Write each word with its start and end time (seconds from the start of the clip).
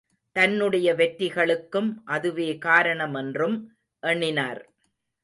தன்னுடைய 0.35 0.93
வெற்றிகளுக்கும் 0.93 1.89
அதுவே 2.05 2.57
காரணமென்றும் 2.65 3.57
எண்ணினார். 4.03 4.61